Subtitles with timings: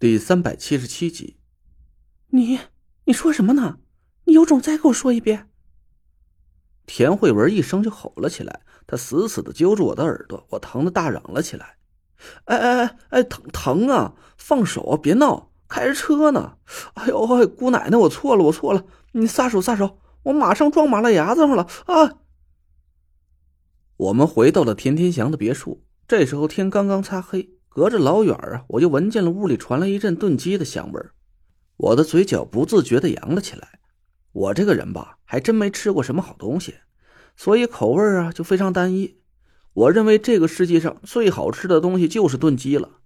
[0.00, 1.38] 第三百七十七集，
[2.28, 2.60] 你
[3.06, 3.80] 你说什么呢？
[4.26, 5.48] 你有种再给我说一遍！
[6.86, 11.78] 田慧文一声就吼了起来，他死死的揪住我的耳朵，我疼的大嚷了起来
[12.46, 14.14] ：“哎哎哎哎，疼疼啊！
[14.36, 14.96] 放手啊！
[14.96, 16.58] 别闹，开着车呢！
[16.94, 18.86] 哎呦哎，姑奶奶，我错了，我错了！
[19.14, 22.20] 你撒手撒手，我马上撞马路牙子上了啊！”
[23.98, 27.57] 我们回到了田天祥的别墅，这时候天刚刚擦黑。
[27.68, 31.12] 隔着老远啊，我就闻见了屋里传来一阵炖鸡的香味儿，
[31.76, 33.80] 我的嘴角不自觉的扬了起来。
[34.32, 36.74] 我这个人吧，还真没吃过什么好东西，
[37.36, 39.18] 所以口味啊就非常单一。
[39.74, 42.98] 我认为这个世界上最好吃的东西就是炖鸡了，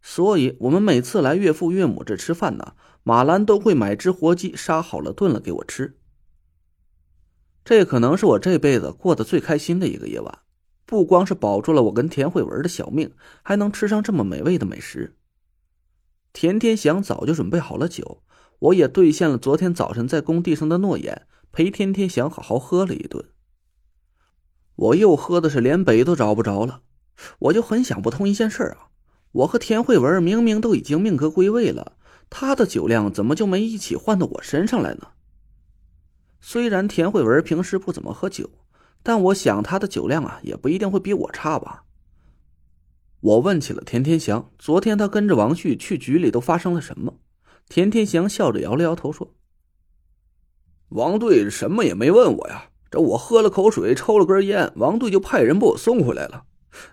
[0.00, 5.98] 所以我们每次来岳父岳母这吃饭呢，马兰都会买只活鸡杀好了炖了给我吃。
[7.64, 10.38] 这可能是我这辈子过得最开心的一个夜晚。
[10.88, 15.18] 不光是保住了我跟田慧文的小命，还能吃上这么美味的美食。
[16.32, 18.22] 田天祥早就准备好了酒，
[18.58, 23.22] 我也兑现了昨天早晨在工地上的诺言，陪田天祥好好喝了一顿。
[24.76, 26.80] 我又喝的是连北都找不着了，
[27.40, 28.88] 我就很想不通一件事啊，
[29.32, 31.98] 我和田慧文明明都已经命格归位了，
[32.30, 35.08] 他的酒量怎么就没一起换到我身上来呢？
[36.40, 38.48] 虽然田慧文平时不怎么喝酒。
[39.02, 41.84] 但我想他的酒量啊，也不一定会比我差吧。
[43.20, 47.14] 我问起了田天祥，昨天他跟着王旭去局里都发生了什么？
[47.68, 49.34] 田天祥笑着摇了摇头说
[50.90, 56.44] ：“王队什么也没问我呀，这我喝了口水，抽了根烟，王队就派人把我送回来了。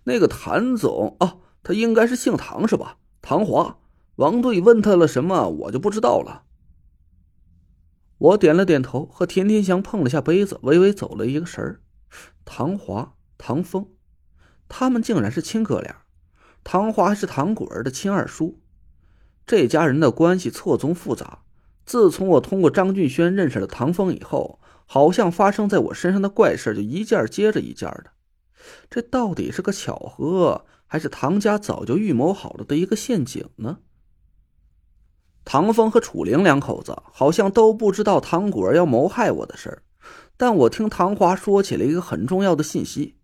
[0.05, 2.97] 那个谭总啊，他应该是姓唐是吧？
[3.21, 3.77] 唐华。
[4.15, 6.43] 王队问他了什么，我就不知道了。”
[8.17, 11.81] 我点了点头，和田天祥碰了下杯子，微微走了一个神儿。
[12.45, 13.87] 唐华、唐风，
[14.67, 16.03] 他们竟然是亲哥俩。
[16.63, 18.59] 唐华是唐果儿的亲二叔，
[19.45, 21.39] 这家人的关系错综复杂。
[21.85, 28.11] 自从我通过张俊轩认识了唐风以后，好像发生在我身上的怪事就一件接着一件的。
[28.89, 33.79] 这到底是个巧合，还是唐家早就预谋好了的一个陷阱呢？
[35.43, 39.83] 唐风和楚玲两口子好像都不知道唐果儿要谋害我的事儿。
[40.37, 43.15] 但我听唐华说起了一个很重要的信息，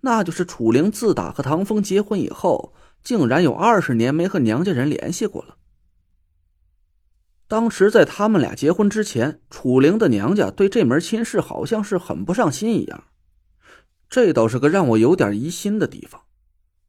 [0.00, 5.56] 那就是楚灵自打和唐风结婚以后，竟然有二十年没和娘家人联系过了。
[7.48, 13.04] 当时在他们俩结婚之前，楚灵的娘家对这门亲事好像是很不上心一样，
[14.08, 16.22] 这倒是个让我有点疑心的地方。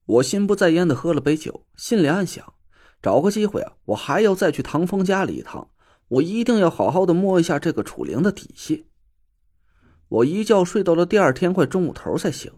[0.06, 2.53] 我心不在焉的喝了杯酒，心里暗想：
[3.01, 5.69] 找个机会啊，我还要再去唐风家里一趟，
[6.07, 8.88] 我一定要好好的摸一下这个楚灵的底细。
[10.13, 12.51] 我一觉睡到了第二天快中午头才醒，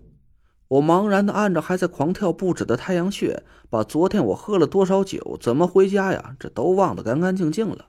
[0.68, 7.88] 我茫然的按着还在狂跳不止的太阳穴，把昨天我喝了多少酒，怎么回家呀，这都忘得干干净净了。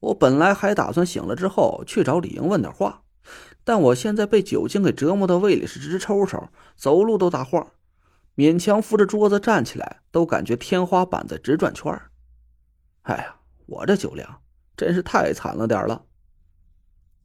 [0.00, 3.02] 我本来还打算醒了之后去找李英问点话，
[3.64, 7.72] 但我现在被酒精给折磨的胃里是直抽抽，走路都打晃，
[8.34, 12.00] 勉强扶着桌子站起来，都感觉天花板在直转圈
[13.02, 14.40] 哎呀，我这酒量
[14.74, 16.06] 真是太惨了点了。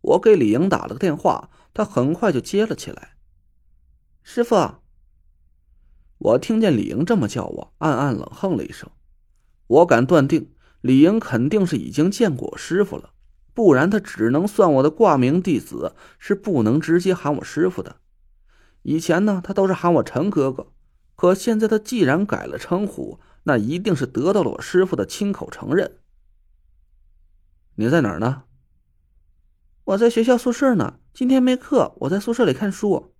[0.07, 3.17] 我给李莹打了个电话，他很快就接了起来。
[4.23, 4.75] 师傅，
[6.17, 8.89] 我听见李莹这么叫我，暗暗冷哼了一声。
[9.67, 13.11] 我敢断定，李莹肯定是已经见过我师傅了，
[13.53, 17.97] 不然他只能算我的挂名弟子，是不能直接喊我师傅的。
[18.83, 20.71] 以前呢，他都是喊我陈哥哥，
[21.17, 25.97] 可现在他既然改了称呼，那一定是得到了我师傅的亲口承认。
[27.75, 28.43] 你在哪儿呢？
[29.87, 33.13] 我在学校宿舍呢，今天没课，我在宿舍里看书。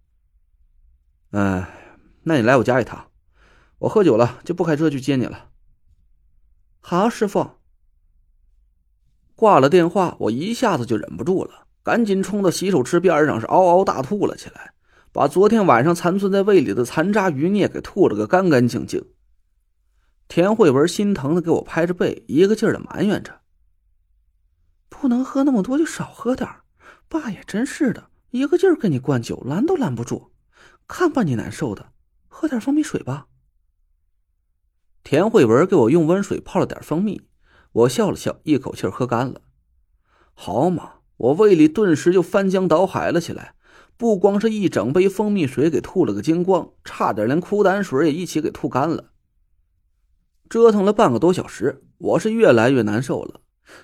[1.32, 1.70] 哎，
[2.24, 3.10] 那你来我家一趟，
[3.80, 5.52] 我喝酒了就不开车去接你了。
[6.82, 7.52] 好，师傅。
[9.34, 14.74] 挂了电话，我一下子就忍不住了，赶紧冲到洗手池边上是嗷嗷大吐了起来，
[15.14, 19.06] 把昨天晚上残存在胃里的残渣余孽给吐了个干干净净。
[20.28, 23.40] 田慧文心疼的给我拍着背，一个劲儿的埋怨着。
[25.00, 26.50] 不能喝那么多，就少喝点
[27.08, 30.32] 爸也真是的，一个劲儿给你灌酒，拦都拦不住。
[30.88, 31.92] 看把你难受的，
[32.28, 33.28] 喝点蜂蜜水吧。
[35.04, 37.22] 田慧文给我用温水泡了点蜂蜜，
[37.72, 39.42] 我笑了笑，一口气喝干了。
[40.34, 43.56] 好嘛，我胃里顿时就翻江倒海了起来，
[43.98, 49.12] 不光是一整杯蜂蜜水给吐了个精光，差点连苦胆水也一起给吐干了。
[50.50, 53.42] 折腾了半个多小时，我是越来越难受了。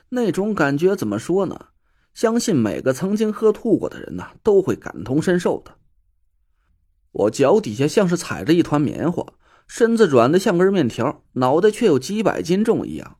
[0.09, 1.67] 那种感觉怎么说呢？
[2.13, 5.75] 相信每个曾经喝吐过的人呐，都会感同身受的。
[7.11, 9.25] 我脚底下像是踩着一团棉花，
[9.67, 13.17] 身子软的像根面条，脑袋却有几百斤重一样。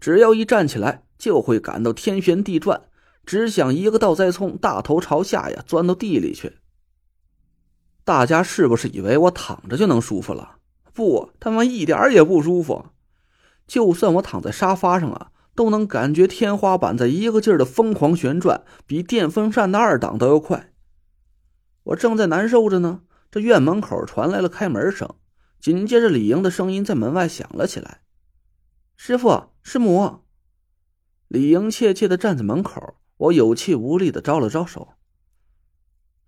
[0.00, 2.82] 只要一站起来，就会感到天旋地转，
[3.24, 6.58] 只想一个倒栽葱，大头朝下呀，钻到地里去。
[8.04, 10.56] 大家是不是以为我躺着就能舒服了？
[10.92, 12.86] 不，他妈一点也不舒服。
[13.66, 20.72] 就算我躺在沙发上啊，都能感觉天花板在一个劲儿的疯狂旋转，比电风扇的二档都要快。
[21.84, 25.14] 我正在难受着呢，这院门口传来了开门声，
[25.60, 28.02] 紧接着李莹的声音在门外响了起来
[28.96, 30.20] ：“师傅，师母。”
[31.28, 34.94] 李莹怯怯的站在门口，我有气无力的招了招手：“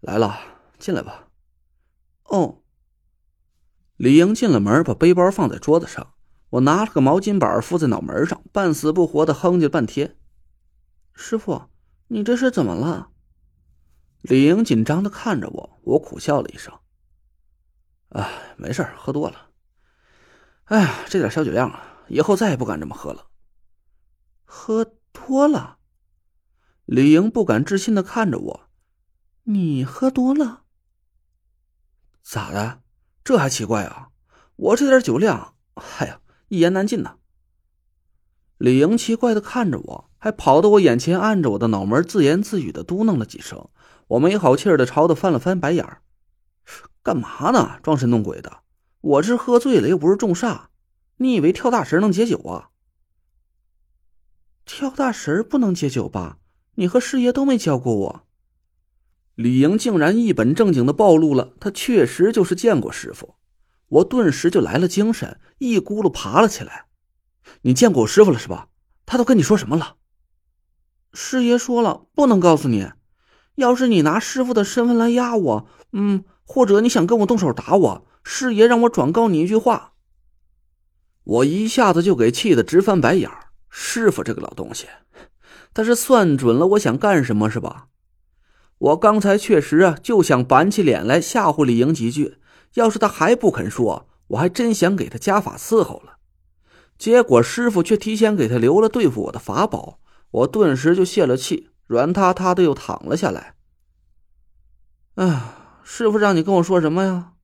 [0.00, 0.38] 来了，
[0.78, 1.28] 进来吧。”
[2.24, 2.62] 哦。
[3.96, 6.15] 李莹进了门，把背包放在桌子上。
[6.50, 10.16] 我拿了个毛巾板敷在脑门上，半死不活的哼唧半天。
[11.12, 11.70] 师傅，
[12.08, 13.10] 你这是怎么了？
[14.22, 16.72] 李莹紧张的看着我，我苦笑了一声
[18.10, 19.50] ：“哎，没事喝多了。
[20.64, 23.28] 哎呀，这点小酒量啊，以后再也不敢这么喝了。”
[24.44, 25.78] 喝多了？
[26.84, 28.70] 李莹不敢置信的看着我
[29.44, 30.62] ：“你喝多了？
[32.22, 32.82] 咋的？
[33.24, 34.10] 这还奇怪啊？
[34.56, 37.16] 我这点酒量，哎呀，一言难尽呐。”
[38.58, 43.68] 李莹奇怪的看着我，还跑到我眼前，按着我的脑门，自言自语的嘟囔了几声。
[44.08, 46.00] 我没好气的朝他翻了翻白眼儿，
[47.02, 47.78] 干嘛呢？
[47.82, 48.60] 装神弄鬼的！
[49.00, 50.66] 我是喝醉了，又不是重煞，
[51.16, 52.70] 你以为跳大神能解酒啊？
[54.64, 56.38] 跳大神不能解酒吧？
[56.76, 58.26] 你和师爷都没教过我。
[59.34, 63.34] 李莹竟然一本正经的暴露了，他确实就是见过师傅。
[63.88, 66.86] 我顿时就来了精神，一咕噜爬了起来。
[67.62, 68.68] 你见过我师傅了是吧？
[69.04, 69.96] 他都跟你说什么了？
[71.12, 72.90] 师爷说了，不能告诉你。
[73.54, 79.92] 要是你拿师傅的身份来压我，嗯，或者你想跟我动手打我，师爷让我转告你一句话。
[81.24, 83.30] 我一下子就给气得直翻白眼。
[83.70, 84.86] 师傅这个老东西，
[85.72, 87.86] 他是算准了我想干什么是吧？
[88.78, 92.38] 我刚才确实啊，就想板起脸来吓唬李莹几句。
[92.76, 96.18] 要是他还不肯说，我还真想给他加法伺候了。
[96.96, 99.98] 结果师傅却提前给他留了对付我的法宝，
[100.30, 101.70] 我顿时就泄了气。
[101.86, 103.54] 软塌塌的又躺了下来。
[105.14, 107.34] 哎，师傅让你跟我说什么呀？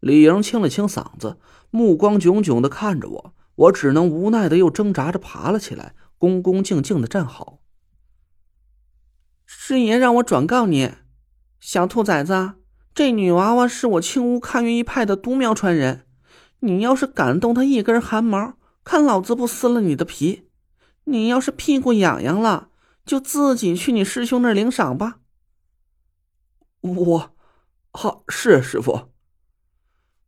[0.00, 1.38] 李莹清了清嗓子，
[1.70, 7.58] 目光炯炯的看着我，我只能无奈的又挣扎着爬了起来，恭恭敬敬的站好。
[9.44, 10.94] 师爷让我转告你，
[11.60, 12.54] 小兔崽子，
[12.94, 16.06] 这女娃娃是我青乌看云一派的独苗传人，
[16.60, 18.54] 你要是敢动她一根汗毛，
[18.84, 20.48] 看老子不撕了你的皮！
[21.04, 22.68] 你要是屁股痒痒了。
[23.06, 25.18] 就自己去你师兄那儿领赏吧。
[26.82, 27.34] 我，
[27.90, 29.08] 好是师傅。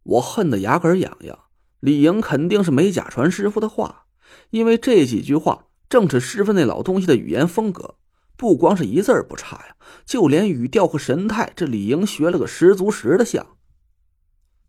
[0.03, 1.38] 我恨得牙根痒痒。
[1.79, 4.06] 李莹肯定是没假传师傅的话，
[4.50, 7.97] 因为这几句话正是师傅那老东西的语言风格，
[8.43, 13.56] 不光是一字儿不差呀，就连语调和神态，这李莹学了个十足十的像。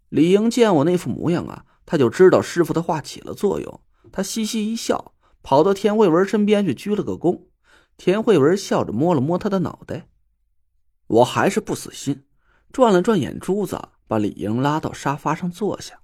[0.09, 3.81] 李莹见我那副模样啊，他就知道师傅的话起了作用，
[4.11, 7.47] 他嘻嘻一笑，跑到田慧文身边去鞠了个躬。
[7.97, 10.07] 田慧文笑着摸了摸他的脑袋，
[11.07, 12.25] 我还是不死心，
[12.71, 16.02] 转了转眼珠子，把李莹拉到沙发上坐下。